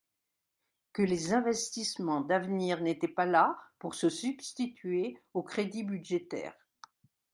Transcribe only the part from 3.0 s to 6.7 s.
pas là pour se substituer aux crédits budgétaires.